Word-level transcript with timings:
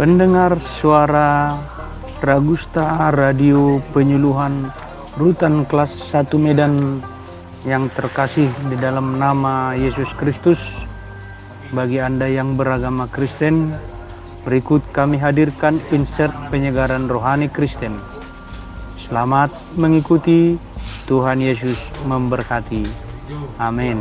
Pendengar 0.00 0.56
suara 0.80 1.60
Ragusta 2.24 3.12
Radio 3.12 3.84
Penyuluhan 3.92 4.72
Rutan 5.20 5.68
kelas 5.68 5.92
1 6.08 6.40
Medan 6.40 7.04
yang 7.68 7.92
terkasih 7.92 8.48
di 8.72 8.80
dalam 8.80 9.20
nama 9.20 9.76
Yesus 9.76 10.08
Kristus. 10.16 10.56
Bagi 11.76 12.00
Anda 12.00 12.32
yang 12.32 12.56
beragama 12.56 13.12
Kristen 13.12 13.76
berikut 14.48 14.80
kami 14.96 15.20
hadirkan 15.20 15.76
insert 15.92 16.32
penyegaran 16.48 17.04
rohani 17.04 17.52
Kristen. 17.52 18.00
Selamat 18.96 19.52
mengikuti. 19.76 20.56
Tuhan 21.04 21.44
Yesus 21.44 21.76
memberkati. 22.08 22.88
Amin 23.60 24.00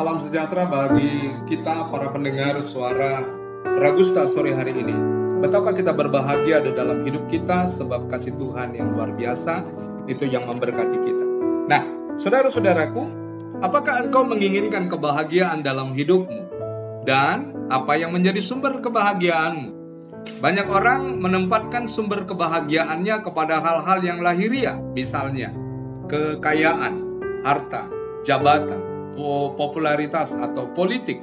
Salam, 0.00 0.16
sejahtera 0.24 0.64
bagi 0.64 1.28
kita 1.44 1.92
para 1.92 2.08
pendengar 2.08 2.56
suara 2.64 3.20
Ragusta 3.68 4.32
sore 4.32 4.56
hari 4.56 4.72
ini. 4.72 4.96
Betapa 5.44 5.76
kita 5.76 5.92
berbahagia 5.92 6.64
di 6.64 6.72
dalam 6.72 7.04
hidup 7.04 7.28
kita 7.28 7.68
sebab 7.76 8.08
kasih 8.08 8.32
Tuhan 8.40 8.72
yang 8.72 8.96
luar 8.96 9.12
biasa 9.12 9.60
itu 10.08 10.24
yang 10.24 10.48
memberkati 10.48 11.04
kita. 11.04 11.24
Nah, 11.68 11.84
saudara-saudaraku, 12.16 13.04
apakah 13.60 14.08
engkau 14.08 14.24
menginginkan 14.24 14.88
kebahagiaan 14.88 15.60
dalam 15.60 15.92
hidupmu? 15.92 16.48
Dan 17.04 17.68
apa 17.68 18.00
yang 18.00 18.16
menjadi 18.16 18.40
sumber 18.40 18.80
kebahagiaanmu? 18.80 19.68
Banyak 20.40 20.64
orang 20.72 21.20
menempatkan 21.20 21.84
sumber 21.84 22.24
kebahagiaannya 22.24 23.20
kepada 23.20 23.60
hal-hal 23.60 24.00
yang 24.00 24.24
lahiriah, 24.24 24.80
misalnya 24.96 25.52
kekayaan, 26.08 27.04
harta, 27.44 27.84
jabatan, 28.24 28.89
popularitas 29.56 30.34
atau 30.34 30.70
politik. 30.70 31.22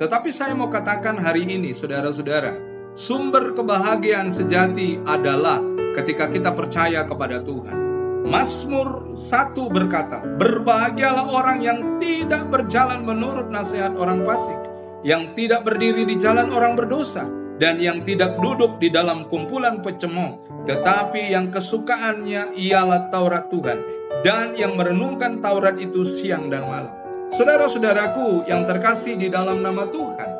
Tetapi 0.00 0.30
saya 0.32 0.56
mau 0.56 0.72
katakan 0.72 1.20
hari 1.20 1.46
ini, 1.46 1.76
saudara-saudara, 1.76 2.56
sumber 2.96 3.52
kebahagiaan 3.52 4.32
sejati 4.32 5.00
adalah 5.04 5.60
ketika 5.94 6.32
kita 6.32 6.56
percaya 6.56 7.04
kepada 7.04 7.44
Tuhan. 7.44 7.76
Mazmur 8.22 9.12
1 9.18 9.54
berkata, 9.68 10.22
Berbahagialah 10.22 11.26
orang 11.34 11.58
yang 11.60 11.78
tidak 11.98 12.48
berjalan 12.48 13.02
menurut 13.02 13.50
nasihat 13.50 13.98
orang 13.98 14.22
fasik, 14.22 14.60
yang 15.02 15.34
tidak 15.34 15.66
berdiri 15.66 16.06
di 16.06 16.16
jalan 16.16 16.54
orang 16.54 16.78
berdosa, 16.78 17.26
dan 17.58 17.82
yang 17.82 18.06
tidak 18.06 18.38
duduk 18.38 18.78
di 18.78 18.94
dalam 18.94 19.26
kumpulan 19.26 19.82
pecemooh, 19.82 20.64
tetapi 20.64 21.34
yang 21.34 21.50
kesukaannya 21.50 22.56
ialah 22.56 23.10
Taurat 23.10 23.50
Tuhan, 23.50 23.78
dan 24.22 24.54
yang 24.54 24.78
merenungkan 24.78 25.42
Taurat 25.42 25.76
itu 25.82 26.06
siang 26.06 26.46
dan 26.46 26.62
malam. 26.64 27.01
Saudara-saudaraku 27.32 28.44
yang 28.44 28.68
terkasih 28.68 29.16
di 29.16 29.32
dalam 29.32 29.64
nama 29.64 29.88
Tuhan, 29.88 30.30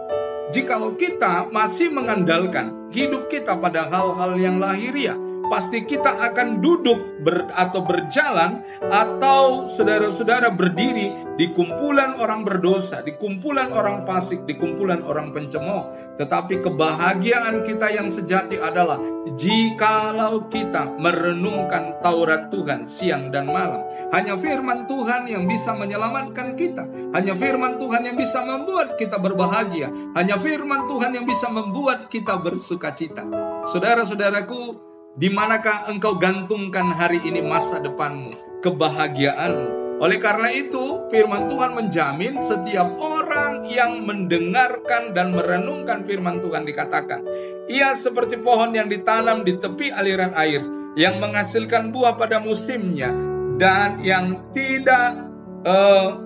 jikalau 0.52 0.92
kita 0.92 1.48
masih 1.48 1.88
mengandalkan 1.88 2.92
hidup 2.92 3.32
kita 3.32 3.56
pada 3.56 3.88
hal-hal 3.88 4.36
yang 4.36 4.60
lahiriah, 4.60 5.16
pasti 5.50 5.86
kita 5.86 6.18
akan 6.30 6.62
duduk 6.62 7.22
ber, 7.22 7.50
atau 7.54 7.82
berjalan 7.86 8.62
atau 8.86 9.66
saudara-saudara 9.70 10.52
berdiri 10.54 11.36
di 11.38 11.48
kumpulan 11.50 12.20
orang 12.20 12.44
berdosa, 12.44 13.00
di 13.00 13.16
kumpulan 13.16 13.72
orang 13.72 14.04
fasik, 14.04 14.44
di 14.44 14.54
kumpulan 14.58 15.00
orang 15.02 15.32
pencemooh. 15.32 16.14
Tetapi 16.20 16.60
kebahagiaan 16.60 17.64
kita 17.64 17.88
yang 17.88 18.12
sejati 18.12 18.60
adalah 18.60 19.00
jikalau 19.32 20.46
kita 20.52 21.00
merenungkan 21.00 22.04
Taurat 22.04 22.52
Tuhan 22.52 22.84
siang 22.84 23.32
dan 23.32 23.48
malam. 23.48 23.88
Hanya 24.12 24.36
firman 24.36 24.84
Tuhan 24.84 25.24
yang 25.24 25.48
bisa 25.48 25.72
menyelamatkan 25.72 26.52
kita. 26.52 26.84
Hanya 27.16 27.32
firman 27.32 27.80
Tuhan 27.80 28.04
yang 28.04 28.16
bisa 28.20 28.44
membuat 28.44 29.00
kita 29.00 29.16
berbahagia. 29.16 29.88
Hanya 30.12 30.36
firman 30.36 30.84
Tuhan 30.84 31.16
yang 31.16 31.24
bisa 31.24 31.48
membuat 31.48 32.12
kita 32.12 32.36
bersuka 32.44 32.92
cita. 32.92 33.24
Saudara-saudaraku, 33.72 34.91
di 35.12 35.28
manakah 35.28 35.92
engkau 35.92 36.16
gantungkan 36.16 36.88
hari 36.96 37.20
ini 37.20 37.44
masa 37.44 37.84
depanmu, 37.84 38.32
kebahagiaanmu? 38.64 40.00
Oleh 40.02 40.18
karena 40.18 40.50
itu, 40.50 41.06
firman 41.12 41.46
Tuhan 41.46 41.78
menjamin 41.78 42.40
setiap 42.42 42.90
orang 42.98 43.68
yang 43.70 44.02
mendengarkan 44.02 45.14
dan 45.14 45.30
merenungkan 45.36 46.02
firman 46.02 46.42
Tuhan 46.42 46.66
dikatakan, 46.66 47.22
ia 47.70 47.94
seperti 47.94 48.40
pohon 48.42 48.74
yang 48.74 48.90
ditanam 48.90 49.46
di 49.46 49.60
tepi 49.60 49.94
aliran 49.94 50.34
air, 50.34 50.64
yang 50.98 51.22
menghasilkan 51.22 51.94
buah 51.94 52.18
pada 52.18 52.42
musimnya, 52.42 53.14
dan 53.62 54.02
yang 54.02 54.50
tidak 54.50 55.22
uh, 55.62 56.18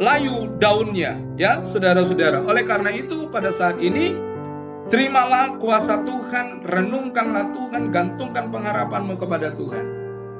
layu 0.00 0.56
daunnya. 0.56 1.20
Ya, 1.36 1.60
saudara-saudara. 1.60 2.40
Oleh 2.48 2.64
karena 2.64 2.88
itu, 2.94 3.28
pada 3.28 3.52
saat 3.52 3.84
ini, 3.84 4.29
terimalah 4.90 5.56
kuasa 5.62 6.02
Tuhan, 6.02 6.66
renungkanlah 6.66 7.54
Tuhan, 7.54 7.94
gantungkan 7.94 8.50
pengharapanmu 8.50 9.14
kepada 9.16 9.54
Tuhan. 9.54 9.86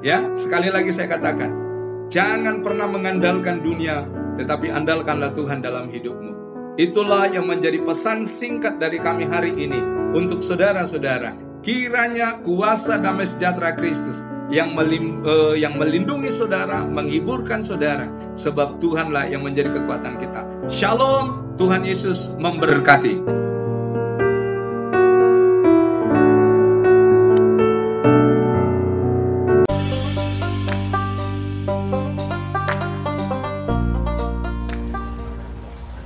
Ya, 0.03 0.35
sekali 0.35 0.69
lagi 0.69 0.91
saya 0.91 1.17
katakan, 1.17 1.71
Jangan 2.11 2.67
pernah 2.67 2.91
mengandalkan 2.91 3.63
dunia, 3.63 4.03
tetapi 4.35 4.75
andalkanlah 4.75 5.31
Tuhan 5.31 5.63
dalam 5.63 5.87
hidupmu. 5.87 6.35
Itulah 6.75 7.31
yang 7.31 7.47
menjadi 7.47 7.79
pesan 7.87 8.27
singkat 8.27 8.83
dari 8.83 8.99
kami 8.99 9.31
hari 9.31 9.55
ini 9.55 9.79
untuk 10.11 10.43
saudara-saudara. 10.43 11.63
Kiranya 11.63 12.43
kuasa 12.43 12.99
damai 12.99 13.31
sejahtera 13.31 13.79
Kristus 13.79 14.27
yang, 14.51 14.75
melim, 14.75 15.23
uh, 15.23 15.55
yang 15.55 15.79
melindungi 15.79 16.35
saudara, 16.35 16.83
menghiburkan 16.83 17.63
saudara, 17.63 18.11
sebab 18.35 18.83
Tuhanlah 18.83 19.31
yang 19.31 19.47
menjadi 19.47 19.71
kekuatan 19.71 20.19
kita. 20.19 20.67
Shalom, 20.67 21.55
Tuhan 21.55 21.87
Yesus 21.87 22.35
memberkati. 22.35 23.50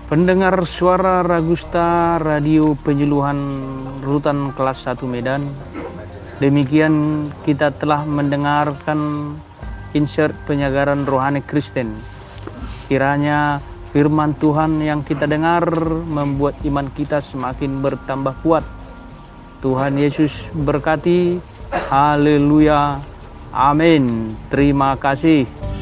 Pendengar 0.04 0.68
suara 0.68 1.24
Ragusta 1.24 2.20
Radio 2.20 2.76
Penyuluhan 2.76 3.40
Rutan 4.04 4.52
Kelas 4.52 4.84
1 4.84 5.00
Medan 5.08 5.48
Demikian 6.44 7.30
kita 7.48 7.72
telah 7.72 8.04
mendengarkan 8.04 9.32
insert 9.96 10.36
penyegaran 10.44 11.08
rohani 11.08 11.40
Kristen. 11.40 12.04
Kiranya 12.84 13.64
firman 13.96 14.36
Tuhan 14.36 14.82
yang 14.84 15.06
kita 15.06 15.24
dengar 15.24 15.64
membuat 16.04 16.58
iman 16.68 16.90
kita 16.92 17.22
semakin 17.22 17.80
bertambah 17.80 18.34
kuat. 18.44 18.66
Tuhan 19.64 19.96
Yesus 19.96 20.34
berkati. 20.52 21.40
Haleluya. 21.88 23.00
Amin. 23.54 24.36
Terima 24.52 24.98
kasih 24.98 25.73